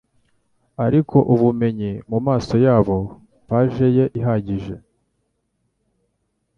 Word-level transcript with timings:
Ariko 0.85 1.17
Ubumenyi 1.33 1.91
mumaso 2.09 2.55
yabo 2.65 2.97
page 3.47 3.87
ye 3.97 4.05
ihagije, 4.19 4.75